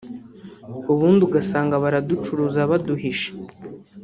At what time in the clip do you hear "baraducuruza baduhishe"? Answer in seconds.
1.83-3.29